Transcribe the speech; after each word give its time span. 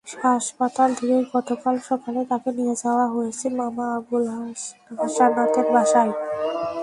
হাসপাতাল 0.07 0.89
থেকে 0.99 1.17
গতকাল 1.33 1.75
সকালে 1.89 2.21
তাকে 2.31 2.49
নিয়ে 2.57 2.75
যাওয়া 2.83 3.05
হয়েছে 3.15 3.45
মামা 3.59 3.85
আবুল 3.97 4.23
হাসানাতের 4.99 5.67
বাসায়। 5.73 6.13